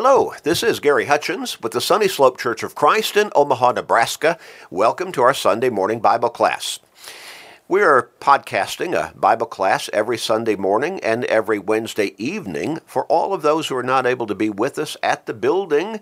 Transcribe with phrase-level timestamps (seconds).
[0.00, 4.38] Hello, this is Gary Hutchins with the Sunny Slope Church of Christ in Omaha, Nebraska.
[4.70, 6.78] Welcome to our Sunday morning Bible class.
[7.66, 13.34] We are podcasting a Bible class every Sunday morning and every Wednesday evening for all
[13.34, 15.98] of those who are not able to be with us at the building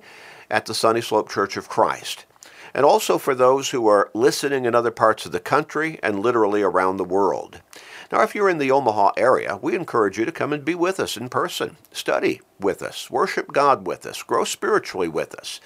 [0.50, 2.26] at the Sunny Slope Church of Christ.
[2.74, 6.60] And also for those who are listening in other parts of the country and literally
[6.60, 7.62] around the world.
[8.12, 11.00] Now, if you're in the Omaha area, we encourage you to come and be with
[11.00, 15.60] us in person, study with us, worship God with us, grow spiritually with us.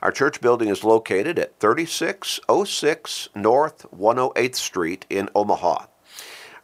[0.00, 5.86] Our church building is located at 3606 North 108th Street in Omaha.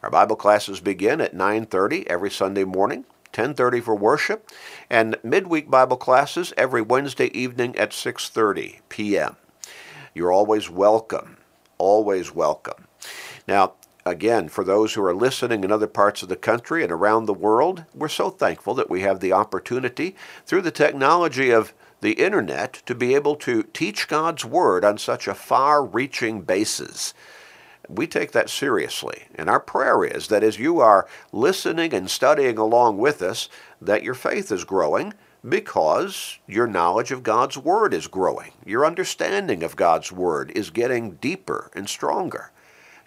[0.03, 4.49] Our Bible classes begin at 9:30 every Sunday morning, 10:30 for worship,
[4.89, 9.35] and midweek Bible classes every Wednesday evening at 6:30 p.m.
[10.13, 11.37] You're always welcome.
[11.77, 12.87] Always welcome.
[13.47, 13.73] Now,
[14.09, 17.33] again, for those who are listening in other parts of the country and around the
[17.33, 22.81] world, we're so thankful that we have the opportunity through the technology of the internet
[22.85, 27.13] to be able to teach God's Word on such a far reaching basis.
[27.87, 32.57] We take that seriously, and our prayer is that as you are listening and studying
[32.57, 33.49] along with us,
[33.81, 35.13] that your faith is growing
[35.47, 38.51] because your knowledge of God's Word is growing.
[38.65, 42.51] Your understanding of God's Word is getting deeper and stronger.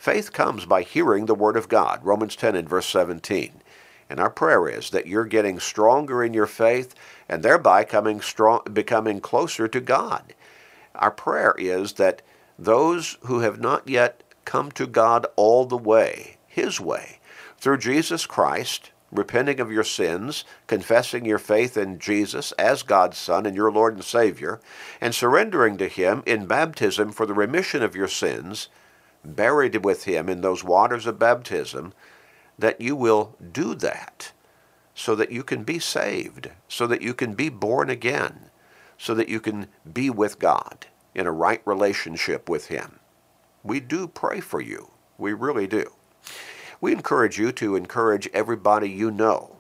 [0.03, 3.63] Faith comes by hearing the Word of God, Romans 10 and verse 17.
[4.11, 6.93] And our prayer is that you're getting stronger in your faith
[7.29, 10.35] and thereby coming strong, becoming closer to God.
[10.97, 12.21] Our prayer is that
[12.59, 17.21] those who have not yet come to God all the way, His way,
[17.59, 23.47] through Jesus Christ, repenting of your sins, confessing your faith in Jesus as God's Son
[23.47, 24.61] and your Lord and Savior,
[25.01, 28.69] and surrendering to Him in baptism for the remission of your sins,
[29.25, 31.93] buried with Him in those waters of baptism,
[32.59, 34.33] that you will do that
[34.95, 38.51] so that you can be saved, so that you can be born again,
[38.99, 42.99] so that you can be with God in a right relationship with Him.
[43.63, 44.91] We do pray for you.
[45.19, 45.93] We really do.
[46.81, 49.57] We encourage you to encourage everybody you know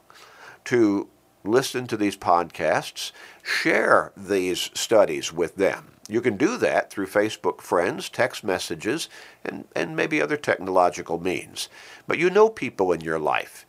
[0.65, 1.09] to
[1.45, 5.92] listen to these podcasts, share these studies with them.
[6.13, 9.09] You can do that through Facebook friends, text messages,
[9.43, 11.71] and, and maybe other technological means.
[12.07, 13.65] But you know people in your life,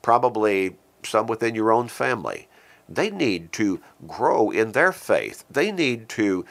[0.00, 2.46] probably some within your own family.
[2.88, 5.44] They need to grow in their faith.
[5.50, 6.44] They need to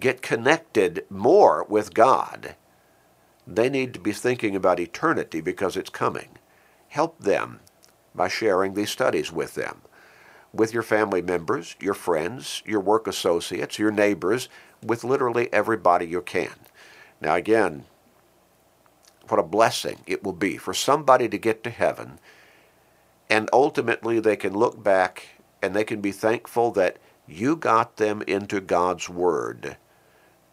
[0.00, 2.56] get connected more with God.
[3.46, 6.30] They need to be thinking about eternity because it's coming.
[6.88, 7.60] Help them
[8.12, 9.82] by sharing these studies with them,
[10.52, 14.48] with your family members, your friends, your work associates, your neighbors,
[14.82, 16.54] with literally everybody you can.
[17.20, 17.84] Now, again,
[19.28, 22.18] what a blessing it will be for somebody to get to heaven
[23.30, 25.28] and ultimately they can look back
[25.62, 29.76] and they can be thankful that you got them into God's Word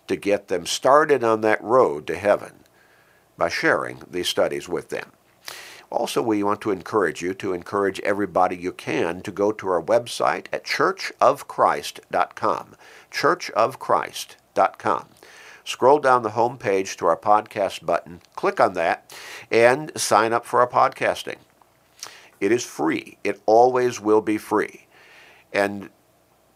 [0.08, 2.64] to get them started on that road to heaven
[3.36, 5.12] by sharing these studies with them.
[5.90, 9.82] Also, we want to encourage you to encourage everybody you can to go to our
[9.82, 12.76] website at churchofchrist.com.
[13.12, 15.06] Churchofchrist.com.
[15.64, 19.14] Scroll down the home page to our podcast button, click on that,
[19.52, 21.38] and sign up for our podcasting.
[22.40, 23.18] It is free.
[23.24, 24.86] It always will be free.
[25.52, 25.90] And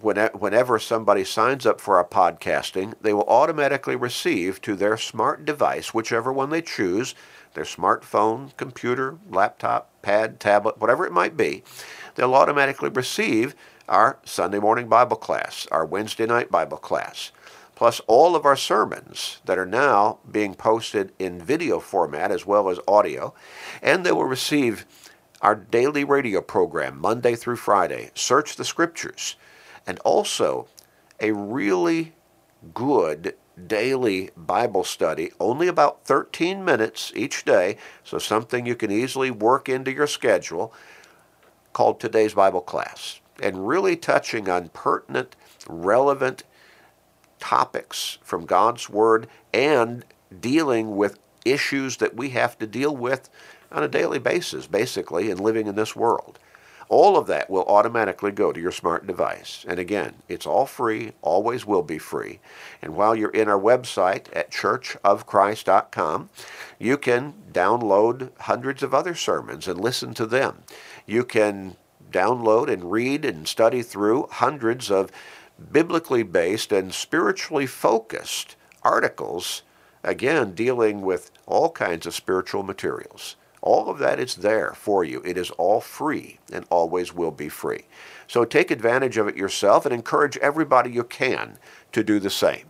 [0.02, 5.94] whenever somebody signs up for our podcasting, they will automatically receive to their smart device,
[5.94, 7.16] whichever one they choose,
[7.54, 11.64] their smartphone, computer, laptop, pad, tablet, whatever it might be,
[12.16, 13.56] they'll automatically receive
[13.90, 17.32] our Sunday morning Bible class, our Wednesday night Bible class,
[17.76, 22.70] plus all of our sermons that are now being posted in video format as well
[22.70, 23.34] as audio,
[23.82, 24.86] and they will receive
[25.42, 29.36] our daily radio program, Monday through Friday, Search the Scriptures,
[29.88, 30.68] and also
[31.20, 32.14] a really
[32.74, 33.36] good
[33.68, 39.70] daily Bible study, only about 13 minutes each day, so something you can easily work
[39.70, 40.74] into your schedule,
[41.74, 45.36] called Today's Bible Class, and really touching on pertinent,
[45.68, 46.44] relevant
[47.40, 50.06] topics from God's Word and
[50.40, 53.30] dealing with issues that we have to deal with
[53.72, 56.40] on a daily basis, basically, in living in this world.
[56.92, 59.64] All of that will automatically go to your smart device.
[59.66, 62.42] And again, it's all free, always will be free.
[62.82, 66.30] And while you're in our website at churchofchrist.com,
[66.80, 70.64] you can download hundreds of other sermons and listen to them.
[71.06, 71.78] You can
[72.12, 75.12] download and read and study through hundreds of
[75.72, 79.62] biblically based and spiritually focused articles,
[80.04, 83.38] again, dealing with all kinds of spiritual materials.
[83.62, 85.22] All of that is there for you.
[85.24, 87.86] It is all free and always will be free.
[88.28, 91.58] So take advantage of it yourself and encourage everybody you can
[91.92, 92.66] to do the same.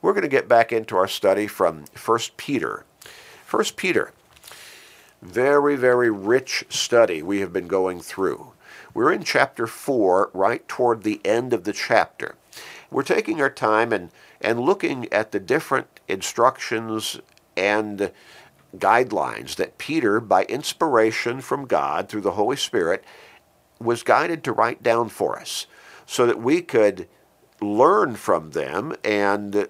[0.00, 2.84] We're going to get back into our study from 1 Peter.
[3.50, 4.12] 1 Peter,
[5.22, 8.52] very, very rich study we have been going through.
[8.92, 12.36] We're in chapter 4, right toward the end of the chapter.
[12.90, 17.18] We're taking our time and, and looking at the different instructions
[17.56, 18.12] and
[18.78, 23.04] guidelines that Peter, by inspiration from God through the Holy Spirit,
[23.80, 25.66] was guided to write down for us
[26.06, 27.08] so that we could
[27.60, 29.68] learn from them and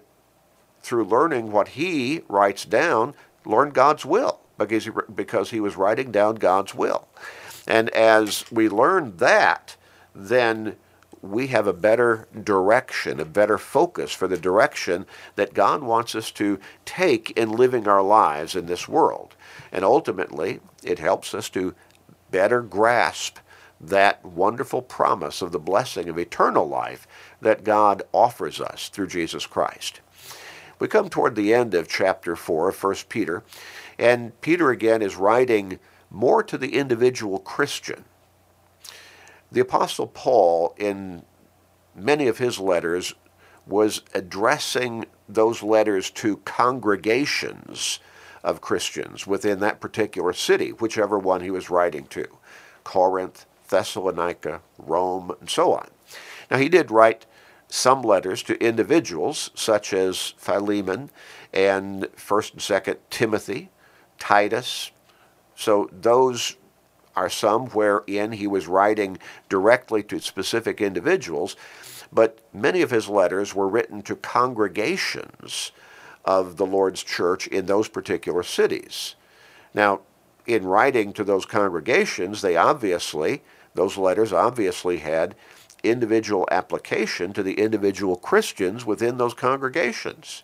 [0.83, 3.15] through learning what he writes down,
[3.45, 7.09] learn God's will because he, because he was writing down God's will.
[7.67, 9.77] And as we learn that,
[10.15, 10.77] then
[11.25, 15.07] we have a better direction, a better focus for the direction
[15.37, 19.35] that God wants us to take in living our lives in this world.
[19.73, 21.75] And ultimately, it helps us to
[22.31, 23.39] better grasp
[23.81, 27.07] that wonderful promise of the blessing of eternal life
[27.41, 30.01] that God offers us through Jesus Christ.
[30.79, 33.43] We come toward the end of chapter 4 of 1 Peter,
[33.99, 35.79] and Peter again is writing
[36.11, 38.05] more to the individual Christian.
[39.55, 41.23] The Apostle Paul, in
[41.95, 43.15] many of his letters,
[43.69, 48.01] was addressing those letters to congregations
[48.43, 52.27] of Christians within that particular city, whichever one he was writing to
[52.83, 55.87] Corinth, Thessalonica, Rome, and so on.
[56.51, 57.25] Now, he did write
[57.69, 61.11] some letters to individuals, such as Philemon
[61.53, 63.71] and 1st and 2nd Timothy,
[64.19, 64.91] Titus.
[65.55, 66.57] So those
[67.17, 69.19] are some wherein he was writing
[69.49, 71.57] directly to specific individuals,
[72.13, 75.73] but many of his letters were written to congregations
[76.25, 79.15] of the Lord's church in those particular cities.
[79.75, 80.01] Now,
[80.47, 83.43] in writing to those congregations, they obviously,
[83.75, 85.35] those letters obviously had
[85.83, 90.43] individual application to the individual Christians within those congregations.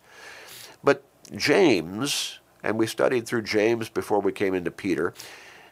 [0.84, 1.02] But
[1.34, 5.14] James, and we studied through James before we came into Peter,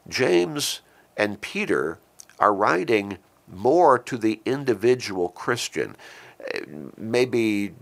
[0.09, 0.81] James
[1.19, 1.99] and Peter
[2.39, 3.19] are writing
[3.53, 5.97] more to the individual Christian.
[6.55, 6.61] Eh,
[6.97, 7.75] maybe,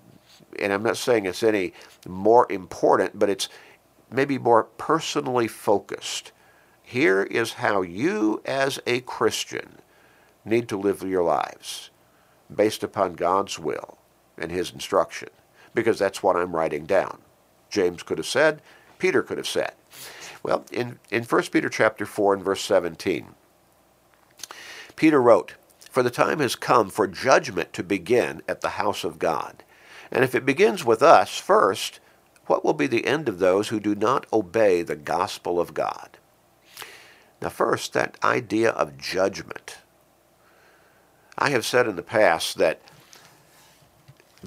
[0.59, 1.75] and I'm not saying it's any
[2.09, 3.49] more important, but it's
[4.11, 6.33] maybe more personally focused.
[6.83, 9.79] Here is how you, as a Christian,
[10.45, 11.91] need to live your lives
[12.55, 13.99] based upon God's will
[14.39, 15.29] and His instruction,
[15.75, 17.19] because that's what I'm writing down.
[17.69, 18.63] James could have said,
[18.99, 19.73] Peter could have said.
[20.47, 23.35] Well, in, in 1 Peter chapter 4 and verse 17,
[24.95, 25.55] Peter wrote,
[25.91, 29.65] For the time has come for judgment to begin at the house of God.
[30.09, 31.99] And if it begins with us first,
[32.47, 36.17] what will be the end of those who do not obey the gospel of God?
[37.43, 39.79] Now, first, that idea of judgment.
[41.37, 42.81] I have said in the past that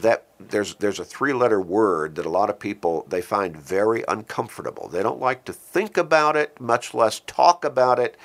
[0.01, 4.88] that there's there's a three-letter word that a lot of people they find very uncomfortable.
[4.88, 8.18] They don't like to think about it, much less talk about it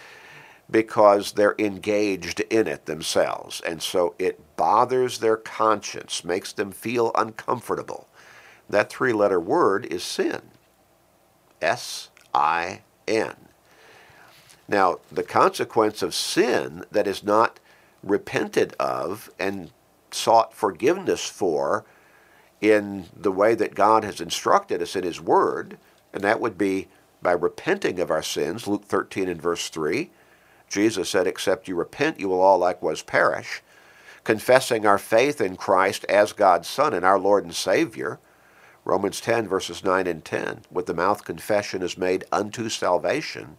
[0.70, 3.60] because they're engaged in it themselves.
[3.60, 8.08] And so it bothers their conscience, makes them feel uncomfortable.
[8.70, 10.40] That three-letter word is sin.
[11.60, 13.34] S I N.
[14.66, 17.60] Now, the consequence of sin that is not
[18.02, 19.70] repented of and
[20.14, 21.84] sought forgiveness for
[22.60, 25.76] in the way that God has instructed us in His Word,
[26.12, 26.88] and that would be
[27.22, 30.10] by repenting of our sins, Luke 13 and verse 3.
[30.68, 33.62] Jesus said, Except you repent, you will all likewise perish.
[34.24, 38.18] Confessing our faith in Christ as God's Son and our Lord and Savior,
[38.84, 40.62] Romans 10, verses 9 and 10.
[40.70, 43.56] With the mouth, confession is made unto salvation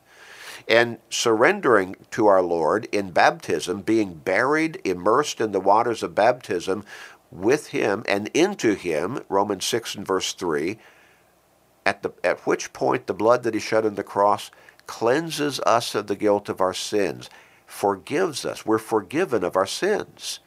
[0.68, 6.84] and surrendering to our Lord in baptism, being buried, immersed in the waters of baptism
[7.32, 10.78] with him and into him, Romans 6 and verse 3,
[11.86, 14.52] at, the, at which point the blood that he shed on the cross
[14.88, 17.30] cleanses us of the guilt of our sins,
[17.66, 18.66] forgives us.
[18.66, 20.40] We're forgiven of our sins.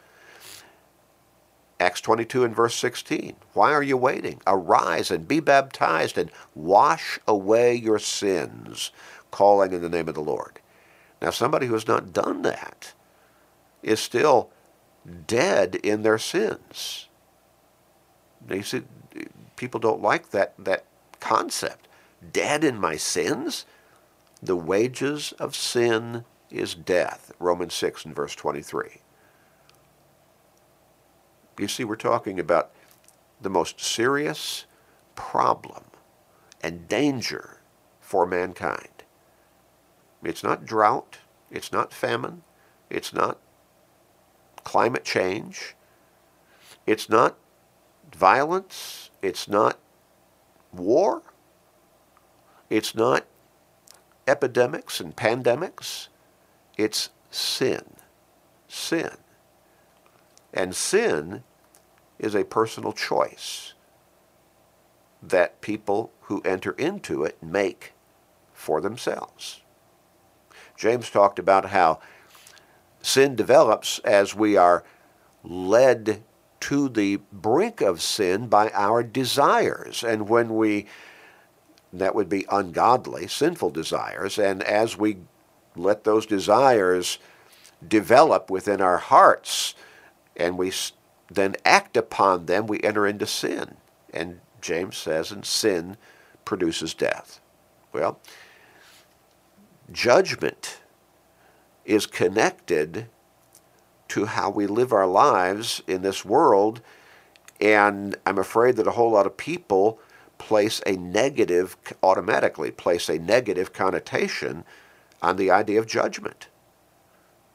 [1.81, 3.37] Acts 22 and verse 16.
[3.53, 4.41] Why are you waiting?
[4.47, 8.91] Arise and be baptized and wash away your sins
[9.31, 10.61] calling in the name of the Lord.
[11.21, 12.93] Now, somebody who has not done that
[13.83, 14.51] is still
[15.27, 17.09] dead in their sins.
[18.49, 18.83] You see,
[19.57, 20.85] people don't like that, that
[21.21, 21.89] concept.
[22.33, 23.65] Dead in my sins?
[24.43, 27.33] The wages of sin is death.
[27.39, 29.01] Romans 6 and verse 23.
[31.59, 32.71] You see, we're talking about
[33.41, 34.65] the most serious
[35.17, 35.85] problem
[36.63, 37.61] and danger
[38.01, 38.98] for mankind.
[40.23, 41.19] It's not drought.
[41.51, 42.43] It's not famine.
[42.91, 43.39] It's not
[44.65, 45.75] climate change.
[46.87, 47.37] It's not
[48.15, 49.11] violence.
[49.23, 49.79] It's not
[50.73, 51.23] war.
[52.71, 53.25] It's not
[54.27, 56.09] epidemics and pandemics.
[56.77, 57.85] It's sin.
[58.69, 59.17] Sin.
[60.53, 61.45] And sin
[62.19, 63.75] is a personal choice
[65.23, 67.93] that people who enter into it make
[68.53, 69.63] for themselves.
[70.79, 71.99] James talked about how
[73.03, 74.85] sin develops as we are
[75.43, 76.23] led
[76.61, 80.03] to the brink of sin by our desires.
[80.03, 80.87] And when we,
[81.93, 85.19] that would be ungodly, sinful desires, and as we
[85.77, 87.19] let those desires
[87.87, 89.75] develop within our hearts
[90.37, 90.73] and we
[91.31, 93.77] then act upon them, we enter into sin.
[94.13, 95.97] And James says, and sin
[96.45, 97.41] produces death.
[97.93, 98.21] Well,
[99.93, 100.79] judgment
[101.85, 103.09] is connected
[104.09, 106.81] to how we live our lives in this world.
[107.61, 109.99] And I'm afraid that a whole lot of people
[110.39, 114.65] place a negative, automatically place a negative connotation
[115.21, 116.49] on the idea of judgment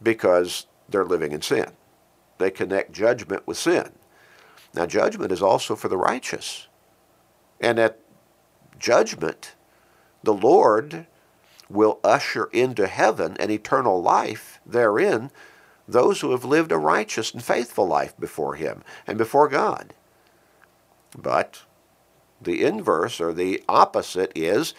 [0.02, 1.72] because they're living in sin.
[2.38, 3.92] They connect judgment with sin.
[4.74, 6.68] Now, judgment is also for the righteous.
[7.62, 8.00] And at
[8.80, 9.54] judgment,
[10.24, 11.06] the Lord
[11.70, 15.32] will usher into heaven an eternal life therein
[15.88, 19.94] those who have lived a righteous and faithful life before Him and before God.
[21.18, 21.64] But
[22.42, 24.74] the inverse or the opposite is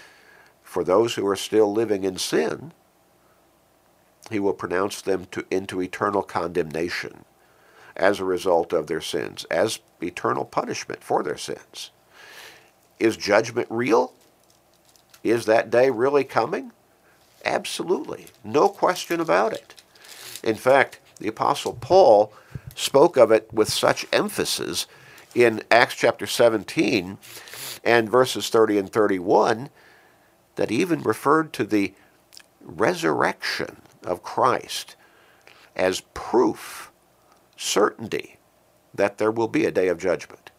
[0.63, 2.73] for those who are still living in sin,
[4.31, 7.25] He will pronounce them to, into eternal condemnation
[7.97, 11.91] as a result of their sins, as eternal punishment for their sins.
[12.99, 14.13] Is judgment real?
[15.25, 16.71] Is that day really coming?
[17.45, 18.27] Absolutely.
[18.45, 19.83] No question about it.
[20.43, 22.33] In fact, the Apostle Paul
[22.75, 24.87] spoke of it with such emphasis
[25.35, 27.19] in Acts chapter 17
[27.83, 29.71] and verses 30 and 31
[30.57, 31.95] that even referred to the
[32.61, 34.97] resurrection of Christ
[35.75, 36.93] as proof,
[37.57, 38.39] certainty,
[38.95, 40.51] that there will be a day of judgment.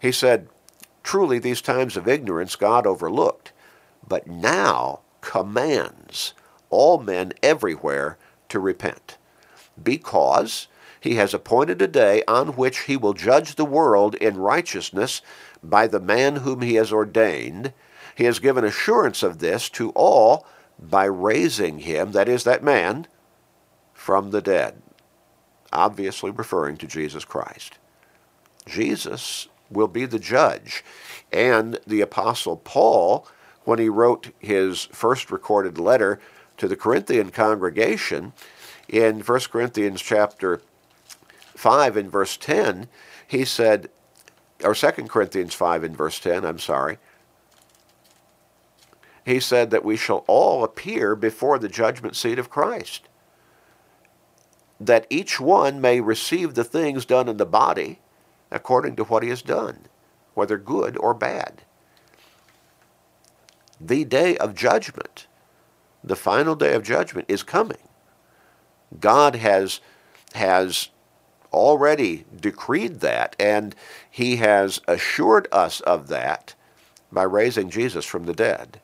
[0.00, 0.48] He said,
[1.02, 3.52] Truly, these times of ignorance God overlooked,
[4.06, 6.34] but now commands
[6.70, 8.18] all men everywhere
[8.48, 9.18] to repent
[9.82, 10.68] because
[11.00, 15.20] he has appointed a day on which he will judge the world in righteousness
[15.62, 17.72] by the man whom he has ordained.
[18.14, 20.46] He has given assurance of this to all
[20.78, 23.06] by raising him, that is, that man,
[23.92, 24.80] from the dead.
[25.72, 27.78] Obviously referring to Jesus Christ.
[28.66, 30.84] Jesus will be the judge.
[31.32, 33.26] And the Apostle Paul,
[33.64, 36.20] when he wrote his first recorded letter
[36.56, 38.32] to the Corinthian congregation,
[38.88, 40.60] in 1 Corinthians chapter
[41.56, 42.88] 5 and verse 10,
[43.26, 43.88] he said,
[44.62, 46.98] or 2 Corinthians 5 and verse 10, I'm sorry,
[49.24, 53.08] he said that we shall all appear before the judgment seat of Christ,
[54.80, 58.00] that each one may receive the things done in the body
[58.50, 59.86] according to what he has done,
[60.34, 61.62] whether good or bad.
[63.84, 65.26] The day of judgment,
[66.04, 67.88] the final day of judgment, is coming.
[69.00, 69.80] God has
[70.34, 70.88] has
[71.52, 73.74] already decreed that, and
[74.10, 76.54] he has assured us of that
[77.10, 78.80] by raising Jesus from the dead.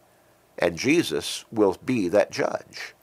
[0.59, 2.95] And Jesus will be that judge.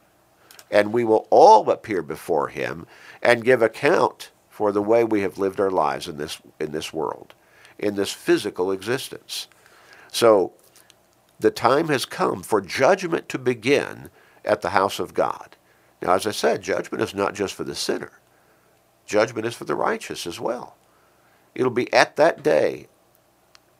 [0.70, 2.86] And we will all appear before him
[3.24, 6.94] and give account for the way we have lived our lives in this, in this
[6.94, 7.34] world,
[7.80, 9.48] in this physical existence.
[10.12, 10.54] So
[11.40, 14.10] the time has come for judgment to begin
[14.44, 15.56] at the house of God.
[16.02, 18.20] Now, as I said, judgment is not just for the sinner.
[19.06, 20.76] Judgment is for the righteous as well.
[21.54, 22.88] It'll be at that day,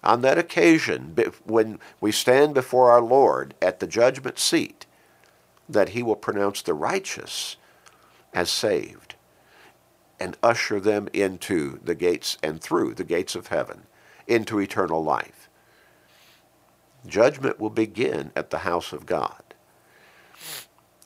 [0.04, 4.86] on that occasion, when we stand before our Lord at the judgment seat,
[5.68, 7.58] that he will pronounce the righteous
[8.34, 9.16] as saved
[10.20, 13.84] and usher them into the gates and through the gates of heaven
[14.28, 15.45] into eternal life.
[17.08, 19.42] Judgment will begin at the house of God.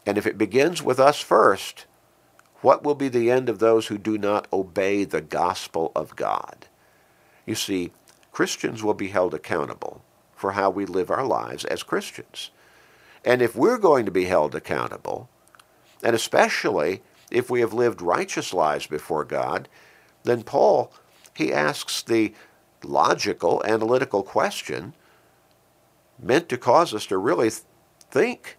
[0.05, 1.85] And if it begins with us first,
[2.61, 6.67] what will be the end of those who do not obey the gospel of God?
[7.45, 7.91] You see,
[8.31, 10.01] Christians will be held accountable
[10.35, 12.51] for how we live our lives as Christians.
[13.25, 15.29] And if we're going to be held accountable,
[16.01, 17.01] and especially
[17.31, 19.67] if we have lived righteous lives before God,
[20.23, 20.91] then Paul,
[21.33, 22.33] he asks the
[22.83, 24.93] logical, analytical question
[26.21, 27.51] meant to cause us to really
[28.11, 28.57] think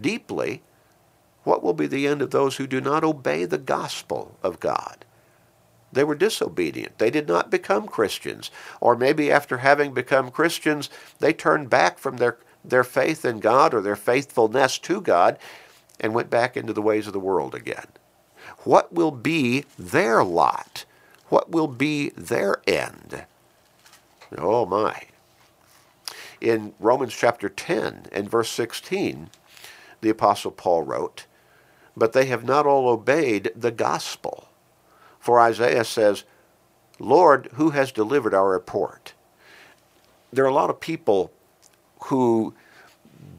[0.00, 0.62] deeply
[1.44, 5.04] What will be the end of those who do not obey the gospel of God?
[5.92, 6.98] They were disobedient.
[6.98, 8.50] They did not become Christians.
[8.80, 10.90] Or maybe after having become Christians,
[11.20, 15.38] they turned back from their, their faith in God or their faithfulness to God
[16.00, 17.86] and went back into the ways of the world again.
[18.60, 20.84] What will be their lot?
[21.28, 23.26] What will be their end?
[24.38, 25.04] Oh my.
[26.40, 29.30] In Romans chapter 10 and verse 16,
[30.00, 31.26] the Apostle Paul wrote,
[31.96, 34.48] But they have not all obeyed the gospel.
[35.18, 36.24] For Isaiah says,
[36.98, 39.14] Lord, who has delivered our report?
[40.32, 41.32] There are a lot of people
[42.04, 42.54] who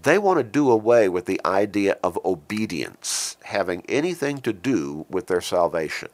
[0.03, 5.27] they want to do away with the idea of obedience having anything to do with
[5.27, 6.09] their salvation.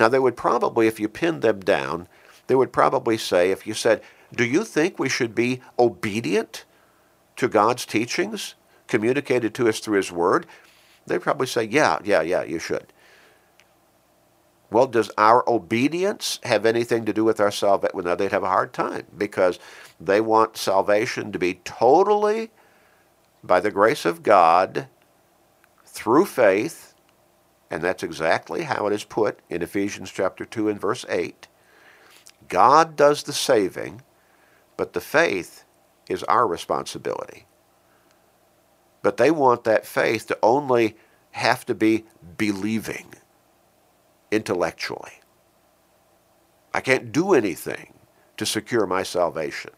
[0.00, 2.08] Now, they would probably, if you pinned them down,
[2.46, 4.02] they would probably say, if you said,
[4.34, 6.64] Do you think we should be obedient
[7.36, 8.54] to God's teachings
[8.86, 10.46] communicated to us through His Word?
[11.06, 12.92] They'd probably say, Yeah, yeah, yeah, you should.
[14.70, 17.94] Well, does our obedience have anything to do with our salvation?
[17.94, 19.58] Well, now they'd have a hard time because
[20.00, 22.50] they want salvation to be totally
[23.44, 24.88] by the grace of God
[25.84, 26.94] through faith,
[27.70, 31.48] and that's exactly how it is put in Ephesians chapter 2 and verse 8.
[32.48, 34.00] God does the saving,
[34.76, 35.64] but the faith
[36.08, 37.46] is our responsibility.
[39.02, 40.96] But they want that faith to only
[41.32, 42.04] have to be
[42.36, 43.14] believing
[44.30, 45.20] intellectually.
[46.74, 47.94] I can't do anything
[48.36, 49.72] to secure my salvation.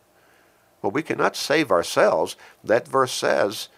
[0.80, 2.36] Well, we cannot save ourselves.
[2.62, 3.68] That verse says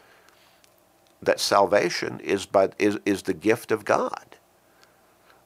[1.23, 4.37] that salvation is, by, is, is the gift of God.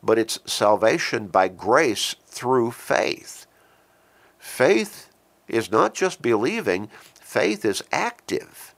[0.03, 3.47] But it's salvation by grace through faith.
[4.39, 5.10] Faith
[5.51, 8.75] is not just believing, faith is active.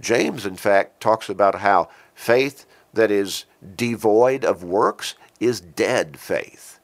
[0.00, 3.44] James, in fact, talks about how faith that is
[3.76, 6.78] devoid of works is dead faith.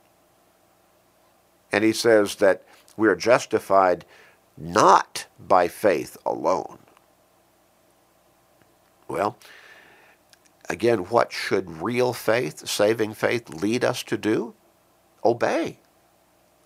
[1.71, 2.63] And he says that
[2.97, 4.05] we are justified
[4.57, 6.79] not by faith alone.
[9.09, 9.37] Well,
[10.69, 14.55] again, what should real faith, saving faith, lead us to do?
[15.25, 15.79] Obey.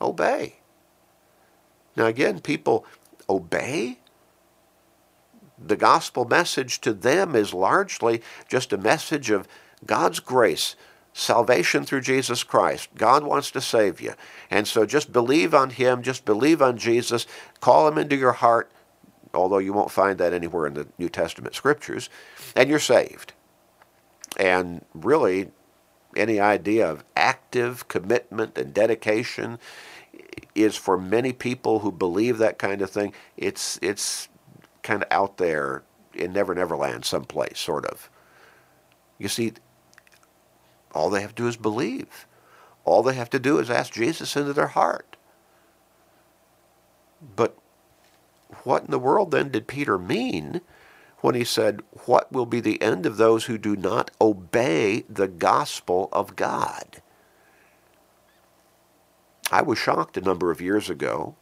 [0.00, 0.56] Obey.
[1.96, 2.84] Now, again, people
[3.28, 3.98] obey
[5.58, 9.48] the gospel message to them is largely just a message of
[9.84, 10.76] God's grace,
[11.12, 12.90] salvation through Jesus Christ.
[12.96, 14.14] God wants to save you.
[14.50, 17.26] And so just believe on Him, just believe on Jesus,
[17.60, 18.70] call Him into your heart,
[19.32, 22.10] although you won't find that anywhere in the New Testament scriptures,
[22.54, 23.32] and you're saved.
[24.38, 25.50] And really,
[26.14, 29.58] any idea of active commitment and dedication
[30.54, 34.28] is for many people who believe that kind of thing, it's, it's
[34.82, 35.82] kind of out there
[36.14, 38.08] in Never Never Land someplace, sort of.
[39.18, 39.52] You see,
[40.92, 42.26] all they have to do is believe.
[42.84, 45.16] All they have to do is ask Jesus into their heart.
[47.34, 47.56] But
[48.62, 50.60] what in the world then did Peter mean
[51.20, 55.28] when he said, What will be the end of those who do not obey the
[55.28, 57.02] gospel of God?
[59.50, 61.36] I was shocked a number of years ago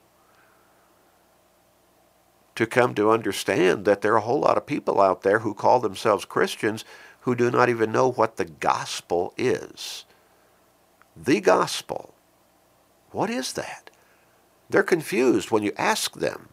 [2.54, 5.54] to come to understand that there are a whole lot of people out there who
[5.54, 6.84] call themselves Christians
[7.20, 10.04] who do not even know what the gospel is.
[11.16, 12.14] The gospel.
[13.10, 13.90] What is that?
[14.68, 16.50] They're confused when you ask them.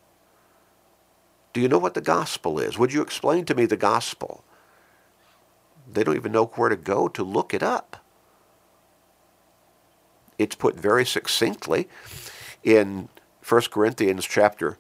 [1.54, 2.78] Do you know what the gospel is?
[2.78, 4.44] Would you explain to me the gospel?
[5.92, 8.01] They don't even know where to go to look it up.
[10.38, 11.88] It's put very succinctly
[12.64, 13.10] in
[13.48, 14.78] 1 Corinthians chapter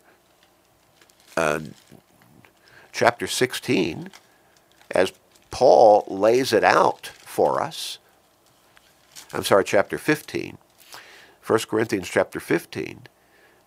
[1.37, 1.59] uh,
[2.91, 4.09] chapter 16,
[4.91, 5.13] as
[5.49, 7.99] Paul lays it out for us,
[9.33, 10.57] I'm sorry, chapter 15,
[11.45, 13.03] 1 Corinthians chapter 15,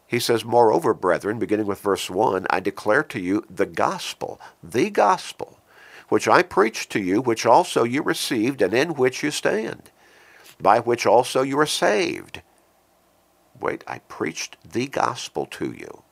[0.07, 4.91] he says, Moreover, brethren, beginning with verse 1, I declare to you the gospel, the
[4.91, 5.59] gospel,
[6.09, 9.91] which I preached to you, which also you received, and in which you stand,
[10.65, 12.41] by which also you are saved.
[13.61, 16.03] Wait, I preached the gospel to you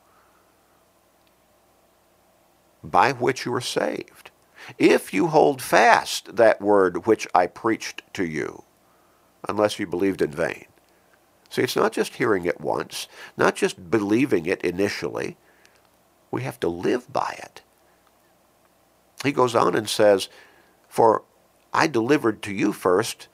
[2.85, 4.31] by which you are saved,
[4.79, 8.65] if you hold fast that word which I preached to you,
[9.49, 10.67] unless you believed in vain.
[11.49, 15.37] See, it's not just hearing it once, not just believing it initially.
[16.31, 17.63] We have to live by it.
[19.25, 20.29] He goes on and says,
[20.89, 21.23] For
[21.73, 23.29] I delivered to you first,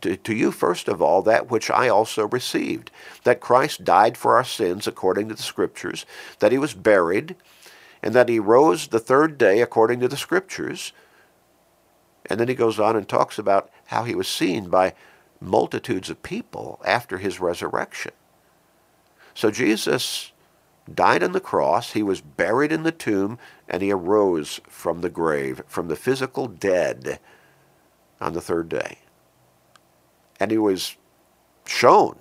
[0.00, 2.90] to, to, you first of all that which I also received,
[3.24, 6.06] that Christ died for our sins according to the Scriptures,
[6.38, 7.36] that he was buried,
[8.02, 10.92] and that he rose the third day according to the Scriptures,
[12.28, 14.94] And then he goes on and talks about how he was seen by
[15.40, 18.12] multitudes of people after his resurrection.
[19.34, 20.32] So Jesus
[20.92, 25.10] died on the cross, he was buried in the tomb, and he arose from the
[25.10, 27.20] grave, from the physical dead
[28.20, 28.98] on the third day.
[30.40, 30.96] And he was
[31.66, 32.18] shown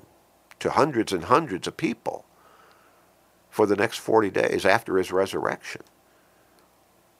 [0.60, 2.26] to hundreds and hundreds of people
[3.49, 5.82] for the next 40 days after his resurrection.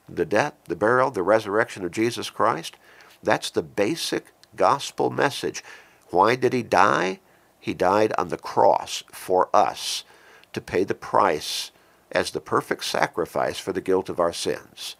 [0.08, 2.76] The death, the burial, the resurrection of Jesus Christ,
[3.22, 5.62] that's the basic gospel message.
[6.10, 7.20] Why did he die?
[7.58, 10.04] He died on the cross for us
[10.52, 11.70] to pay the price
[12.12, 14.96] as the perfect sacrifice for the guilt of our sins.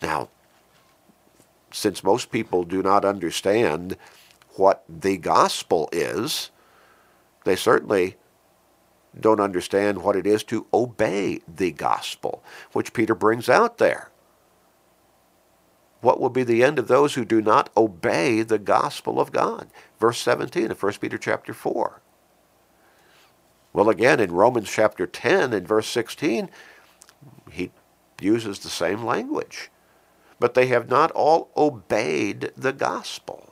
[0.00, 0.30] Now,
[1.70, 3.96] since most people do not understand
[4.56, 6.50] what the gospel is,
[7.44, 8.16] they certainly
[9.18, 14.10] don't understand what it is to obey the gospel, which Peter brings out there.
[16.00, 19.68] What will be the end of those who do not obey the gospel of God?
[20.00, 22.00] Verse 17 of 1 Peter chapter 4.
[23.72, 26.50] Well, again, in Romans chapter 10 and verse 16,
[27.50, 27.70] he
[28.20, 29.70] uses the same language.
[30.38, 33.51] But they have not all obeyed the gospel.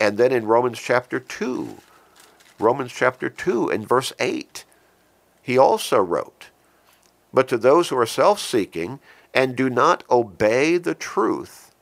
[0.00, 1.76] And then in Romans chapter 2,
[2.58, 4.64] Romans chapter 2 and verse 8,
[5.42, 6.50] he also wrote,
[7.32, 9.00] But to those who are self-seeking
[9.32, 11.74] and do not obey the truth,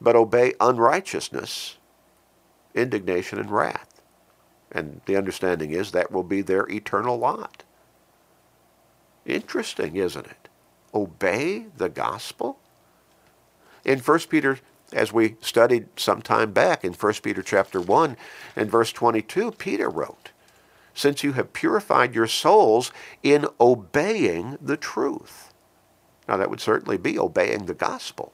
[0.00, 1.76] but obey unrighteousness,
[2.74, 4.00] indignation and wrath.
[4.70, 7.64] And the understanding is that will be their eternal lot.
[9.26, 10.48] Interesting, isn't it?
[10.94, 12.58] Obey the gospel?
[13.84, 14.58] In 1 Peter,
[14.92, 18.16] as we studied some time back in 1 Peter chapter 1
[18.56, 20.30] and verse 22, Peter wrote,
[20.94, 25.52] Since you have purified your souls in obeying the truth.
[26.28, 28.32] Now that would certainly be obeying the gospel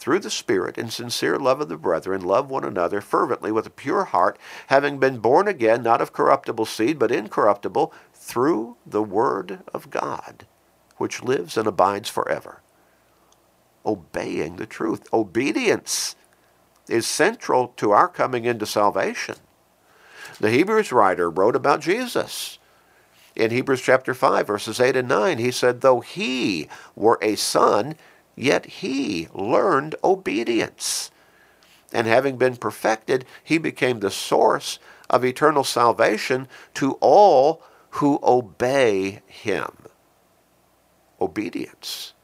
[0.00, 3.70] through the Spirit in sincere love of the brethren, love one another fervently with a
[3.70, 9.60] pure heart, having been born again, not of corruptible seed, but incorruptible, through the Word
[9.74, 10.46] of God,
[10.96, 12.62] which lives and abides forever.
[13.84, 15.06] Obeying the truth.
[15.12, 16.16] Obedience
[16.88, 19.36] is central to our coming into salvation.
[20.38, 22.58] The Hebrews writer wrote about Jesus.
[23.36, 27.94] In Hebrews chapter 5, verses 8 and 9, he said, Though he were a son,
[28.40, 31.10] Yet he learned obedience.
[31.92, 34.78] And having been perfected, he became the source
[35.10, 39.72] of eternal salvation to all who obey him.
[41.20, 42.14] Obedience.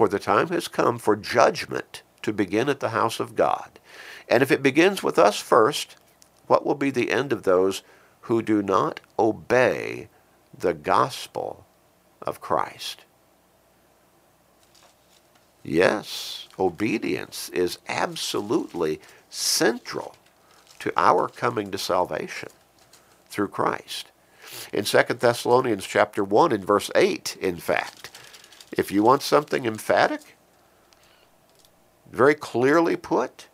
[0.00, 3.78] For the time has come for judgment to begin at the house of God.
[4.30, 5.96] And if it begins with us first,
[6.46, 7.82] what will be the end of those
[8.22, 10.08] who do not obey
[10.56, 11.66] the gospel
[12.22, 13.04] of Christ.
[15.62, 20.16] Yes, obedience is absolutely central
[20.78, 22.48] to our coming to salvation
[23.28, 24.10] through Christ.
[24.72, 28.09] In 2 Thessalonians chapter 1 and verse 8, in fact,
[28.72, 30.36] if you want something emphatic,
[32.10, 33.48] very clearly put,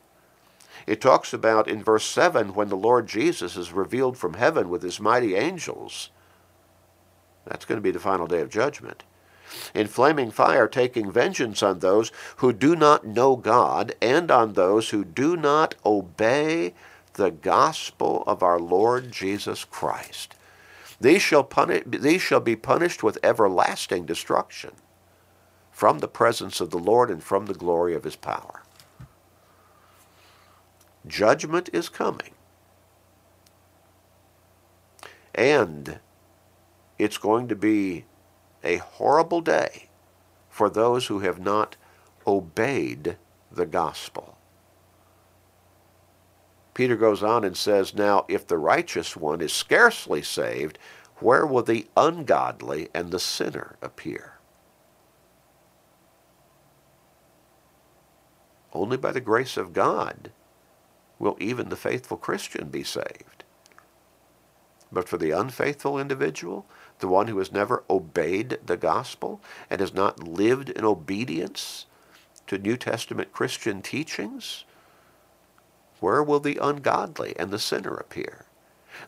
[0.87, 4.83] it talks about in verse 7 when the Lord Jesus is revealed from heaven with
[4.83, 6.11] his mighty angels
[7.47, 9.05] that's going to be the final day of judgment.
[9.73, 14.91] In flaming fire, taking vengeance on those who do not know God and on those
[14.91, 16.75] who do not obey
[17.15, 20.35] the gospel of our Lord Jesus Christ.
[21.01, 24.73] These shall, punish, these shall be punished with everlasting destruction
[25.77, 28.63] from the presence of the Lord and from the glory of his power.
[31.07, 32.31] Judgment is coming.
[35.35, 35.99] And
[36.99, 38.07] it's going to be
[38.65, 39.91] a horrible day
[40.49, 41.77] for those who have not
[42.27, 43.19] obeyed
[43.53, 44.39] the gospel.
[46.73, 50.79] Peter goes on and says, Now, if the righteous one is scarcely saved,
[51.17, 54.36] where will the ungodly and the sinner appear?
[58.77, 60.31] Only by the grace of God
[61.19, 63.43] will even the faithful Christian be saved.
[64.93, 66.67] But for the unfaithful individual,
[66.99, 71.87] the one who has never obeyed the gospel and has not lived in obedience
[72.49, 74.65] to New Testament Christian teachings?
[76.01, 78.45] Where will the ungodly and the sinner appear?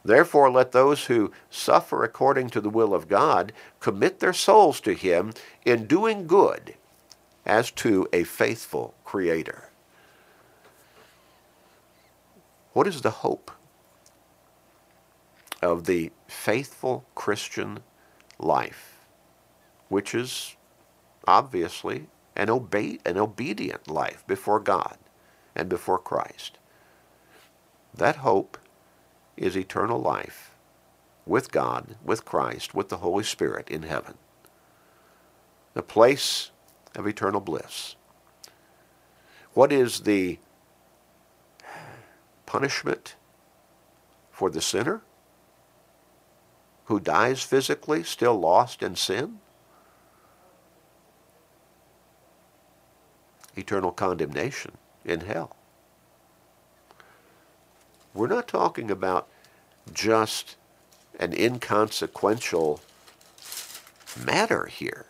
[0.03, 4.95] Therefore, let those who suffer according to the will of God commit their souls to
[4.95, 5.35] Him
[5.67, 6.75] in doing good
[7.49, 9.71] as to a faithful Creator.
[12.73, 13.51] What is the hope
[15.63, 17.81] of the faithful Christian
[18.39, 19.01] life,
[19.89, 20.57] which is
[21.27, 22.07] obviously,
[22.37, 24.97] an, obe- an obedient life before God
[25.55, 26.59] and before Christ.
[27.95, 28.59] That hope
[29.37, 30.53] is eternal life
[31.27, 34.15] with God, with Christ, with the Holy Spirit in heaven.
[35.75, 36.51] The place
[36.95, 37.97] of eternal bliss.
[39.55, 40.39] What is the
[42.47, 43.17] punishment
[44.31, 45.03] for the sinner
[46.87, 49.41] who dies physically, still lost in sin?
[53.57, 54.73] Eternal condemnation
[55.05, 55.57] in hell.
[58.15, 59.29] We're not talking about
[59.93, 60.57] just
[61.21, 62.81] an inconsequential
[64.25, 65.07] matter here.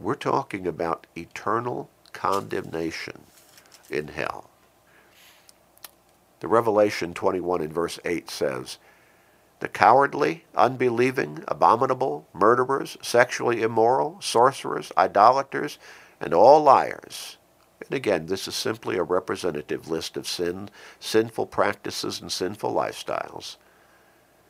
[0.00, 3.20] We're talking about eternal condemnation
[3.90, 4.48] in hell.
[6.40, 8.78] The Revelation 21 in verse 8 says,
[9.58, 15.78] The cowardly, unbelieving, abominable, murderers, sexually immoral, sorcerers, idolaters,
[16.18, 17.36] and all liars.
[17.82, 23.56] And again, this is simply a representative list of sin, sinful practices and sinful lifestyles,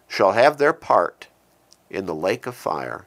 [0.06, 1.26] shall have their part
[1.88, 3.06] in the lake of fire,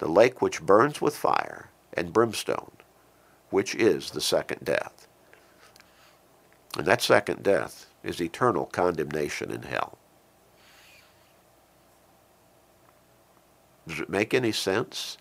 [0.00, 2.72] the lake which burns with fire and brimstone,
[3.50, 5.06] which is the second death.
[6.76, 9.98] And that second death is eternal condemnation in hell.
[13.86, 15.18] Does it make any sense?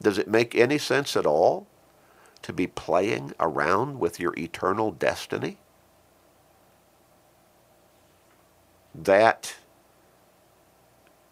[0.00, 1.66] Does it make any sense at all
[2.42, 5.58] to be playing around with your eternal destiny?
[8.94, 9.56] That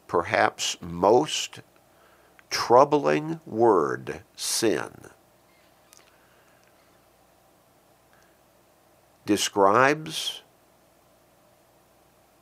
[0.09, 1.61] perhaps most
[2.53, 4.91] troubling word, sin,
[9.25, 10.43] describes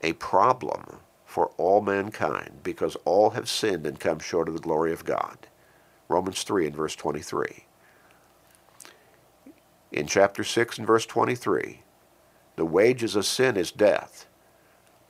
[0.03, 4.93] a problem for all mankind because all have sinned and come short of the glory
[4.93, 5.47] of God.
[6.09, 7.67] Romans 3 and verse 23.
[9.93, 11.83] In chapter 6 and verse 23,
[12.57, 14.27] the wages of sin is death,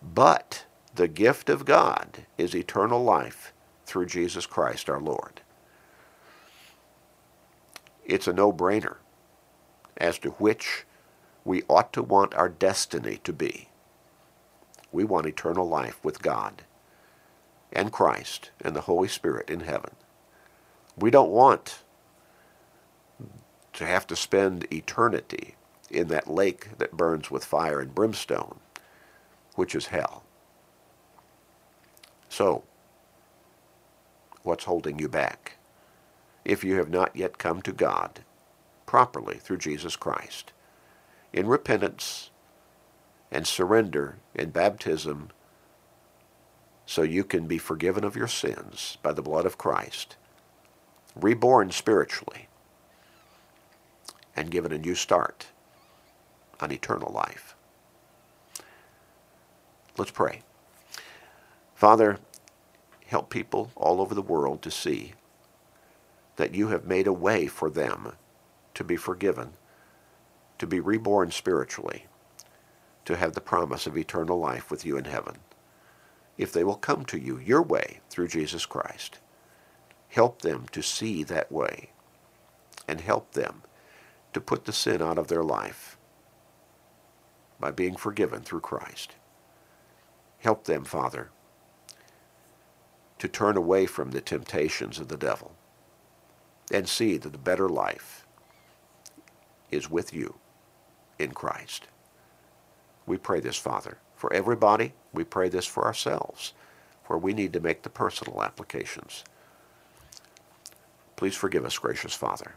[0.02, 3.54] but the gift of God is eternal life
[3.90, 5.40] through Jesus Christ our Lord.
[8.04, 8.96] It's a no-brainer
[9.96, 10.86] as to which
[11.44, 13.68] we ought to want our destiny to be.
[14.92, 16.62] We want eternal life with God
[17.72, 19.90] and Christ and the Holy Spirit in heaven.
[20.96, 21.82] We don't want
[23.72, 25.56] to have to spend eternity
[25.90, 28.60] in that lake that burns with fire and brimstone,
[29.56, 30.22] which is hell.
[32.28, 32.62] So,
[34.42, 35.56] what's holding you back?
[36.44, 38.20] If you have not yet come to God
[38.86, 40.52] properly through Jesus Christ,
[41.32, 42.30] in repentance
[43.30, 45.30] and surrender in baptism
[46.86, 50.16] so you can be forgiven of your sins by the blood of Christ,
[51.14, 52.48] reborn spiritually,
[54.34, 55.46] and given a new start
[56.60, 57.54] on eternal life.
[59.96, 60.42] Let's pray.
[61.74, 62.18] Father,
[63.10, 65.14] help people all over the world to see
[66.36, 68.12] that you have made a way for them
[68.74, 69.52] to be forgiven
[70.60, 72.04] to be reborn spiritually,
[73.06, 75.38] to have the promise of eternal life with you in heaven,
[76.36, 79.20] if they will come to you your way through Jesus Christ.
[80.10, 81.90] Help them to see that way
[82.86, 83.62] and help them
[84.34, 85.96] to put the sin out of their life
[87.58, 89.14] by being forgiven through Christ.
[90.40, 91.30] Help them, Father,
[93.20, 95.52] to turn away from the temptations of the devil
[96.72, 98.26] and see that the better life
[99.70, 100.34] is with you
[101.18, 101.86] in Christ.
[103.06, 104.94] We pray this, Father, for everybody.
[105.12, 106.54] We pray this for ourselves,
[107.06, 109.24] where we need to make the personal applications.
[111.16, 112.54] Please forgive us, gracious Father.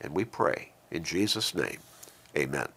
[0.00, 1.78] And we pray in Jesus' name,
[2.36, 2.68] amen.